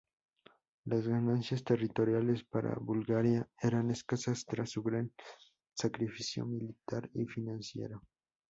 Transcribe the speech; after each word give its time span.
Las 0.85 1.07
ganancias 1.07 1.63
territoriales 1.63 2.43
para 2.43 2.73
Bulgaria 2.73 3.47
eran 3.61 3.91
escasas 3.91 4.43
tras 4.47 4.71
su 4.71 4.81
gran 4.81 5.13
sacrificio 5.75 6.43
militar 6.43 7.07
y 7.13 7.25
financiero. 7.27 8.01